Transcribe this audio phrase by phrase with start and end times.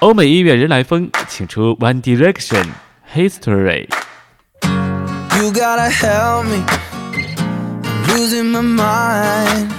[0.00, 2.64] 欧美音乐人来疯，请出 One Direction
[3.14, 3.88] History。
[4.62, 6.64] You gotta help me.
[7.12, 9.70] I'm losing my mind.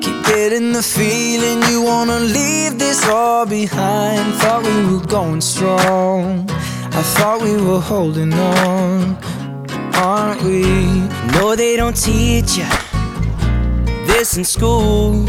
[0.00, 4.34] Keep getting the feeling you wanna leave this all behind.
[4.40, 6.46] Thought we were going strong.
[6.92, 9.16] I thought we were holding on.
[9.94, 10.64] Aren't we?
[11.34, 12.66] No, they don't teach you
[14.06, 15.26] this in school.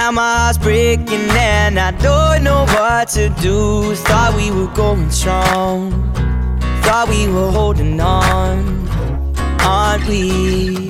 [0.00, 3.94] Now my heart's breaking and I don't know what to do.
[3.96, 5.92] Thought we were going strong.
[6.84, 8.88] Thought we were holding on,
[9.60, 10.89] aren't we?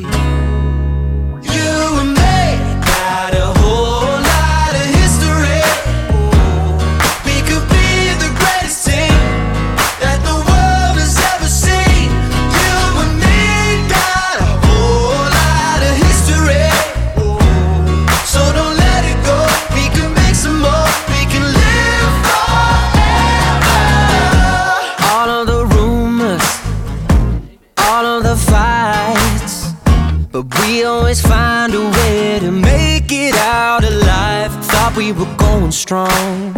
[35.91, 36.55] Strong.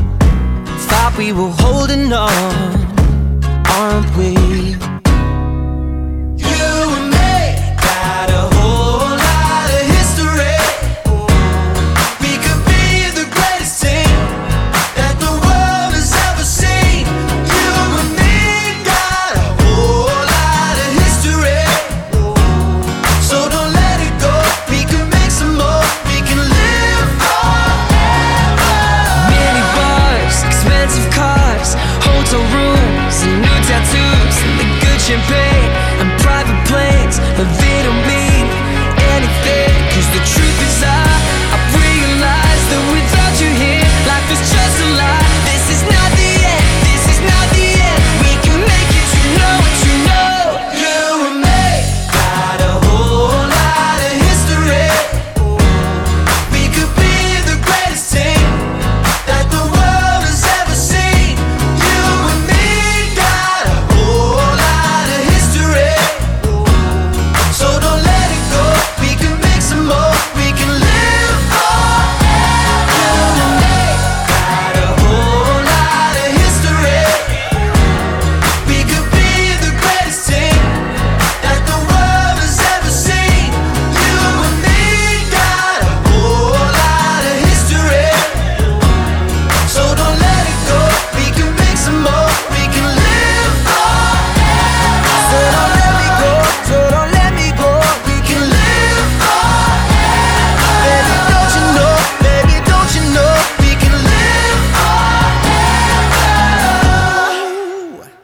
[0.91, 2.62] Thought we were holding on,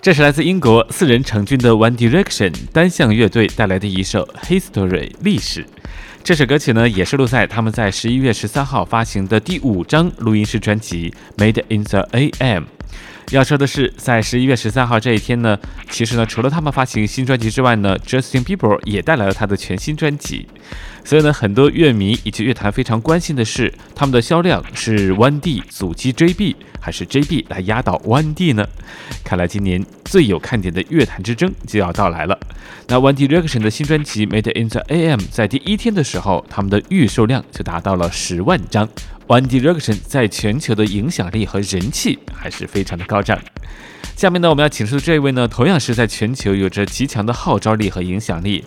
[0.09, 5.67] 这是来自英国四人成军的 One Direction 单向乐队带来的一首《History》历史。
[6.25, 12.63] 这首歌曲呢，也是录在他们在十一月十三号发行的第五张录音室专辑《Made in the AM》。
[13.31, 15.59] 要说的是，在十一月十三号这一天呢，
[15.91, 20.49] 其实呢，除了他们发行新专辑之外呢，Justin Bieber 也带来了他的全新专辑。
[21.05, 28.67] 所以呢，很多乐迷以及乐坛非常关心的是，他们的销量是 One D 阻击 JB，还是 JB 来压倒 One D 呢？
[29.23, 32.39] 看来今年最有看点的乐坛之争就要到来了。
[32.87, 38.89] 那 One Direction 的新专辑《Made in the AM》在第一天的时候，他们的预售量就达到了十万张。
[39.29, 43.39] One Direction 在全球的影响力和人气还是非常的高涨。
[44.17, 48.65] 下面呢，我们要请出的这位呢，同样是在全球有着极强的号召力和影响力，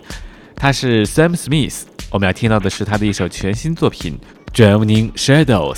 [0.54, 1.82] 他是 Sam Smith。
[2.10, 4.16] 我们要听到的是他的一首全新作品
[4.56, 5.74] 《Drowning Shadows》。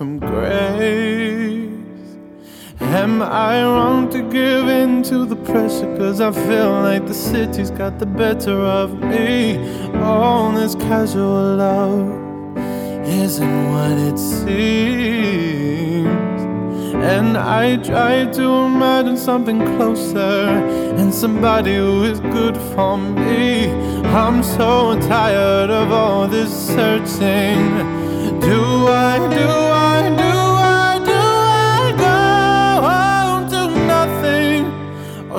[0.00, 1.68] From grace.
[2.80, 5.94] Am I wrong to give in to the pressure?
[5.98, 9.58] Cause I feel like the city's got the better of me.
[9.98, 12.08] All this casual love
[13.06, 16.08] isn't what it seems.
[17.14, 20.48] And I try to imagine something closer
[20.98, 23.68] and somebody who is good for me.
[24.22, 28.00] I'm so tired of all this searching.
[28.40, 29.79] Do I, do I,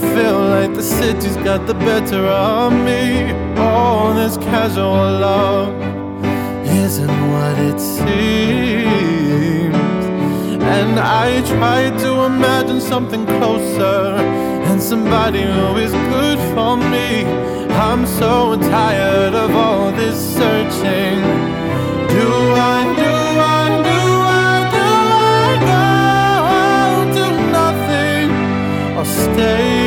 [0.00, 3.32] feel like the city's got the better of me.
[3.56, 5.74] All this casual love
[6.66, 8.14] isn't what it seems.
[10.78, 14.16] And I try to imagine something closer
[14.68, 17.24] and somebody who is good for me.
[17.86, 21.20] I'm so tired of all this searching.
[22.14, 22.26] Do
[22.74, 23.10] I, do
[23.40, 24.00] I, do
[29.40, 29.79] stay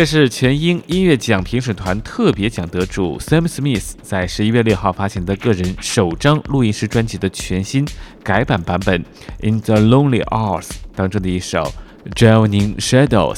[0.00, 7.86] 这是全英音乐奖评审团特别奖得主 Sam Smith 在十一月六号发行的个人首张录音室专辑的全新
[8.24, 9.04] 改版版本
[9.42, 10.62] 《In the Lonely Hours》
[10.96, 11.70] 当中的一首
[12.14, 13.34] 《Drowning Shadows》。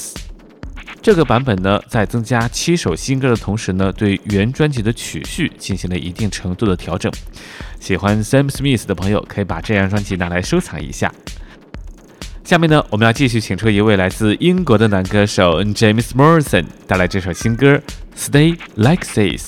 [1.02, 7.12] 这个版本呢，在增加七首新歌的同时呢，对原专辑的曲序进行了一定程度的调整。
[7.80, 11.12] 喜欢 Sam Smith 的朋友可以把这张专辑拿来收藏一下。
[12.44, 17.74] 下面呢，我们要继续请出一位来自英国的男歌手 James Morrison 带来这首新歌
[18.14, 19.46] 《Stay Like This》。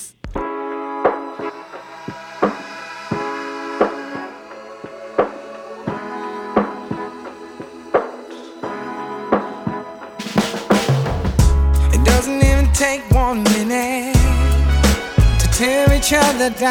[16.47, 16.61] It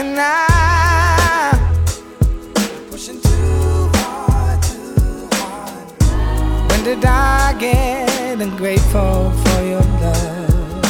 [0.00, 1.50] something now.
[2.90, 6.70] Pushing too hard, too hard.
[6.70, 10.82] When did I get ungrateful for your love?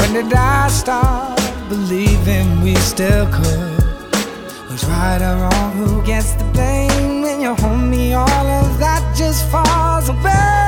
[0.00, 3.82] When did I start believing we still could?
[4.68, 5.72] Who's right or wrong?
[5.72, 8.14] Who gets the blame when you hold me?
[8.14, 10.67] All of that just falls away.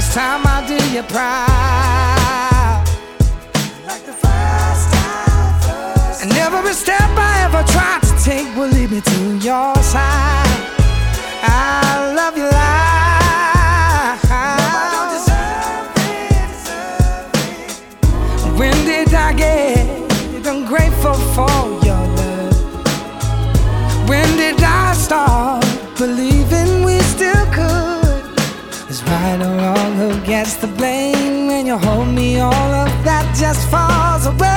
[0.00, 2.84] First time I do you proud.
[3.86, 9.00] Like the first time, And every step I ever tried to take will lead me
[9.02, 10.60] to your side.
[11.42, 12.80] I love you like
[18.58, 22.56] When did I get ungrateful for your love?
[24.08, 25.64] When did I start
[25.98, 28.00] believing we still could?
[28.90, 29.59] Is right
[30.44, 31.48] gets the blame?
[31.48, 34.49] When you hold me, all of that just falls away.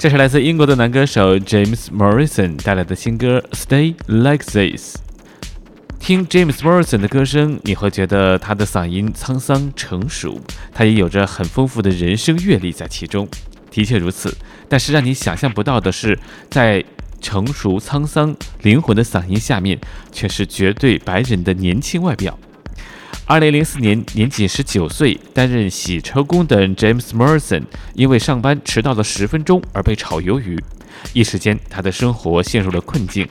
[0.00, 4.96] 这是来自英国的男歌手 James Morrison 带来的新歌《Stay Like This》。
[5.98, 10.40] 听 James Morrison 的歌声，你会觉得他的嗓音沧桑成熟，
[10.72, 13.28] 他也有着很丰富的人生阅历在其中。
[13.70, 14.34] 的确如此，
[14.70, 16.82] 但是让你想象不到的是，在
[17.20, 19.78] 成熟沧桑灵魂的嗓音下面，
[20.10, 22.38] 却是绝对白人的年轻外表。
[23.30, 27.62] 二零零四年，年仅十九岁，担任洗车工的 James Morrison
[27.94, 30.58] 因为上班迟到了十分钟而被炒鱿鱼，
[31.12, 33.28] 一时间他的生活陷入了困境。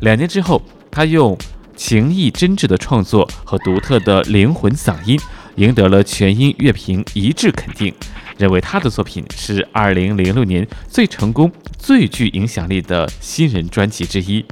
[0.00, 0.60] 两年之后，
[0.90, 1.38] 他用
[1.76, 5.16] 情意真挚的创作和独特的灵魂嗓音，
[5.54, 7.94] 赢得了全音乐评一致肯定，
[8.36, 14.44] 认为他的作品是二零零六年最成功、最具影响力的新人专辑之一。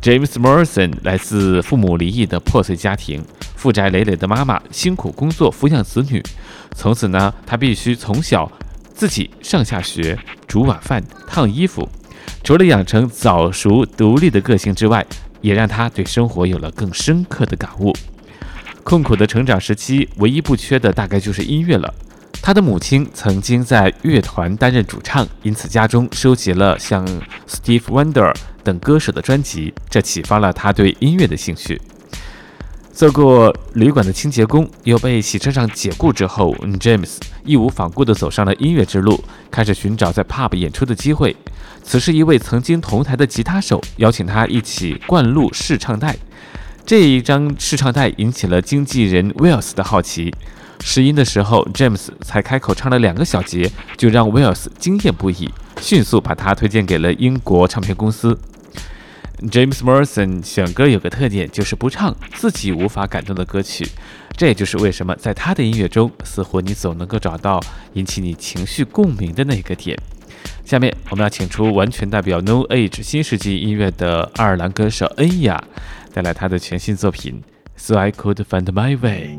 [0.00, 3.22] James Morrison 来自父母离异的破碎家庭，
[3.54, 6.22] 负债累累的妈妈辛苦工作抚养子女，
[6.74, 8.50] 从此呢，他必须从小
[8.94, 11.86] 自己上下学、煮晚饭、烫衣服。
[12.42, 15.06] 除了养成早熟独立的个性之外，
[15.42, 17.92] 也让他对生活有了更深刻的感悟。
[18.82, 21.92] 困苦的成长时期，唯一不缺的大概就是音乐了。
[22.42, 27.06] 他的母亲曾经在乐团担任主唱，因此家中收集了像
[27.46, 31.80] Steve Wonder 等歌手的专辑，这启发了他对音乐的兴趣。
[32.92, 41.34] 做过旅馆的清洁工，又被洗车场解雇之后，James 义无反顾地走上了音乐之路，开始寻找在 pub 演出的机会。
[41.82, 46.14] 此时，一位曾经同台的吉他手邀请他一起灌录试唱带。
[46.84, 50.34] 这一张试唱带引起了经纪人 Wells 的好奇。
[50.82, 58.38] 试音的时候，James 才开口唱了两个小节，就让 Wells 惊艳不已，迅速把他推荐给了英国唱片公司。
[59.50, 63.86] James Morrison 选歌有个特点，就是不唱自己无法感动的歌曲。
[64.36, 67.60] 这也就是为什么在他的音乐中，似乎你总能够找到
[67.94, 69.98] 引起你情绪共鸣的那个点。
[70.64, 75.62] 下面我们要请出完全代表 No Age 新世纪音乐的爱尔兰歌手恩雅，
[76.12, 77.42] 带来他的全新作品
[77.76, 79.38] 《So I Could Find My Way》。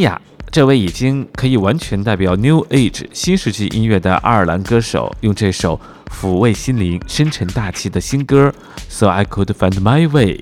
[0.00, 0.18] 恩雅，
[0.50, 5.78] 这位已经可以完全代表 New Age 新世纪音乐的爱尔兰歌手，用这首
[6.10, 8.48] 抚慰心灵、深沉大气的新歌
[8.88, 10.36] 《So I Could Find My Way》，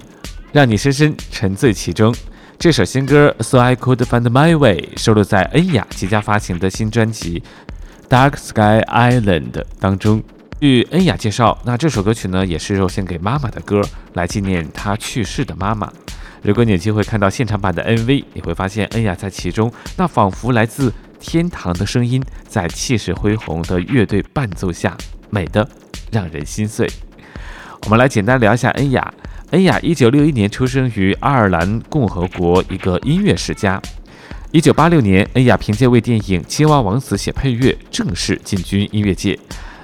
[0.52, 2.14] 让你深深沉醉其中。
[2.56, 7.42] 这首新歌《So I Could Find My Way》收录在恩雅即将发行的新专辑
[8.08, 10.22] 《Dark Sky Island》当中。
[10.60, 15.92] 据恩雅介绍，那这首歌曲呢，也是肉献给妈妈的歌，来纪念她去世的妈妈。
[16.42, 24.96] 如果你有机会看到现场版的 MV，你会发现恩雅在其中那仿佛来自天堂的声音，在气势恢宏的乐队伴奏下，
[25.30, 25.68] 美得
[26.12, 26.88] 让人心碎。
[27.84, 29.12] 我们来简单聊一下恩雅。
[29.50, 33.80] 恩雅一九六一年出生于爱尔兰共和国一个音乐世家。
[34.52, 39.38] 一九八六年，恩雅凭借为电影《青蛙王子》写配乐，正式进军音乐界。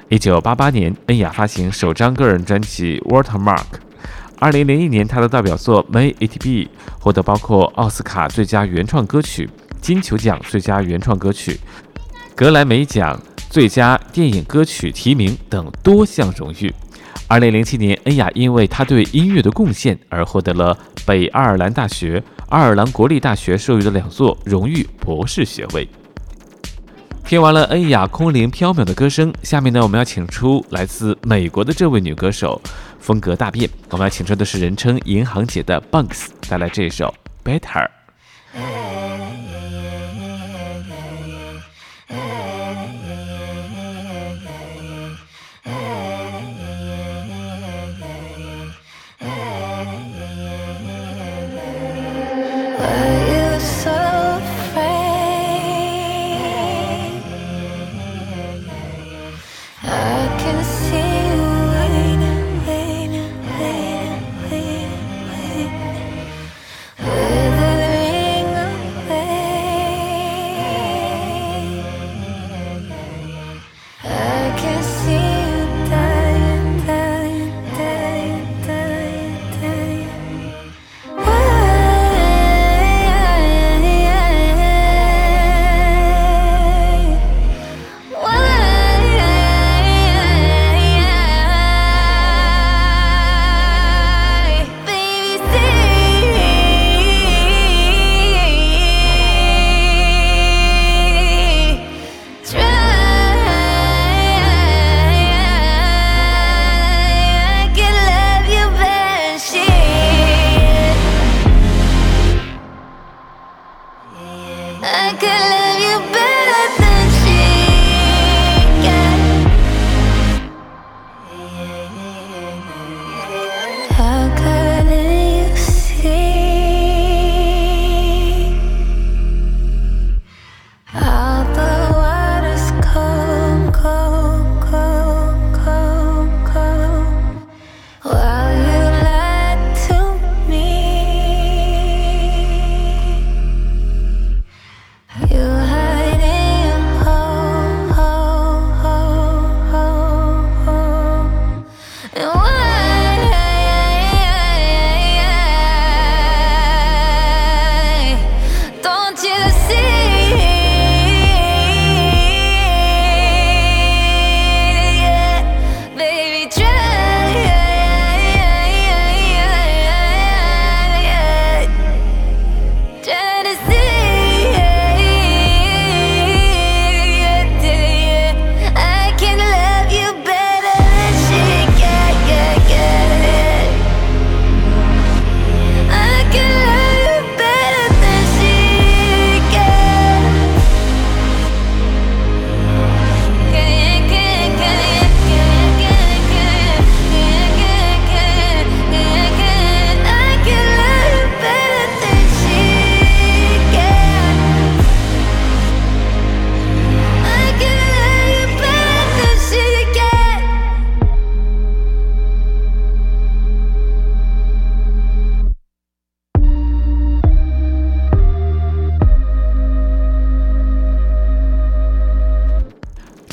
[0.09, 3.59] 一九八八年，恩雅发行首张个人专辑《Watermark》。
[4.45, 6.51] 二零零一年，他的代表作《May It Be》
[7.01, 9.49] 获得包括奥斯卡最佳原创歌曲、
[9.81, 11.59] 金球奖最佳原创歌曲、
[12.37, 16.71] 格莱美奖最佳电影歌曲提名等多项荣誉。
[17.27, 20.77] 二零零七年，恩雅因为她对音乐的贡献而获得了
[21.07, 25.89] 北爱尔兰大学、爱尔兰国立大学授予的两座荣誉博士学位。
[27.27, 32.61] 听完了恩雅空灵飘渺的歌声，下面呢，我们要请出来自美国的这位女歌手，
[33.01, 33.69] 风格大变。
[33.91, 37.13] 我们要请出的是人称“银行姐”的 Bunks，带来这首
[37.49, 37.61] 《Better》。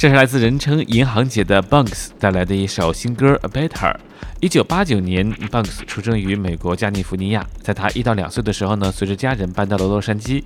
[0.02, 3.94] 这是来自人称“银行姐”的 Bunks 带来的一首新歌《A Better》。
[4.40, 7.46] 一九八九年，Bunks 出生于美国加利福尼亚。
[7.62, 10.44] 在他一到两岁的时候呢，随着家人搬到了洛杉矶。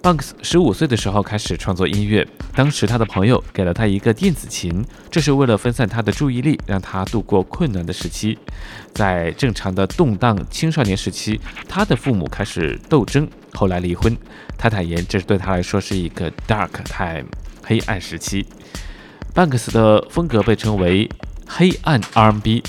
[0.00, 2.24] Banks 十五岁的时候开始创作音乐，
[2.54, 8.38] 当时他的朋友给了他一个电子琴，这是为了分散他的注意力，让他度过困难的时期。
[8.94, 14.16] 在正常的动荡青少年时期，他的父母开始斗争，后来离婚。
[14.56, 17.26] 他坦言，这对他来说是一个 dark time
[17.68, 18.46] 黑暗时期。
[19.34, 21.06] Banks 的风格被称为
[21.46, 22.62] 黑暗 R&B。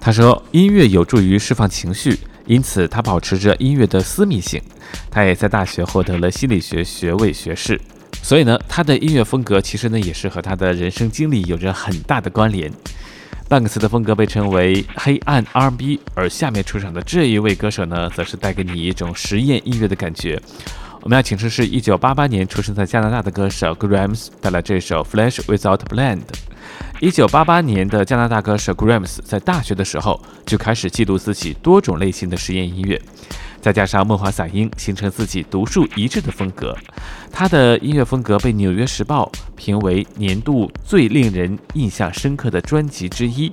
[0.00, 2.16] 他说，音乐有助于释放情绪，
[2.46, 4.62] 因此他保持着音乐的私密性。
[5.10, 7.78] 他也在大学获得了心理学学位学士，
[8.22, 12.72] 所以呢，他的音乐风格其实呢也是和他的人生经历有着很大的关联。
[13.48, 20.40] 班克斯的风格被称为黑暗 R&B，而下面出场的这一位歌手呢，则是带给你一种实验音乐的感觉。
[21.02, 26.18] 我们要请出是一九八八年出生在加拿大的歌手 Grams 带来这首《Flash Without Blend》。
[27.00, 33.00] 一九八八年的加拿大歌手 Grams 在大学的时候就开始记录自己多种类型的实验音乐。
[33.62, 36.76] 再加上梦华嗓音，形成自己独树一帜的风格。
[37.32, 43.50] 他的音乐风格被《纽约时报》评为年度最令人印象深刻的专辑之一。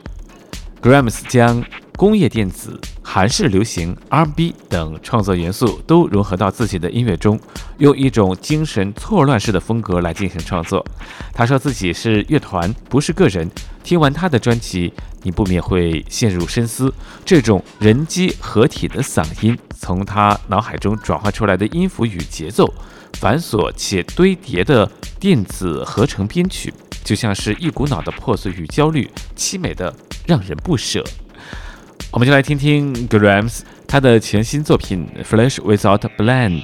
[0.82, 1.64] Grams 将
[1.96, 7.40] 工业电子、韩式流行、R&B 等创作元素都融合到自己的音乐中，
[7.80, 10.86] 用一种精神错乱式的风格来进行创作。
[11.34, 13.50] 他说自己是乐团，不是个人。
[13.84, 16.94] 听完他的专辑，你不免会陷入深思。
[17.26, 22.72] 这种人机合体的嗓音，从他脑海中转化出来的音符与节奏，
[23.14, 26.74] 繁琐且堆叠的电子合成编曲，
[27.08, 31.02] 就像是一股脑的破碎与焦虑，凄美的让人不舍。
[32.12, 36.64] 我们就来听听 Grams 他的全新作品《Flesh Without Blend》。